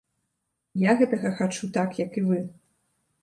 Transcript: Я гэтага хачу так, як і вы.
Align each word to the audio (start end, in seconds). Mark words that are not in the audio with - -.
Я 0.89 0.95
гэтага 1.01 1.31
хачу 1.41 1.69
так, 1.77 1.89
як 2.05 2.11
і 2.21 2.23
вы. 2.31 2.39